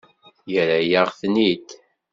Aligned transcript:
Yerra-yaɣ-ten-id. 0.51 1.67